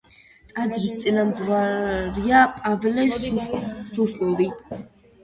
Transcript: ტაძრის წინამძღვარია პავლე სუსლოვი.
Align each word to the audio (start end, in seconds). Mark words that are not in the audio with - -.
ტაძრის 0.53 0.93
წინამძღვარია 1.03 2.39
პავლე 2.55 3.05
სუსლოვი. 3.91 4.49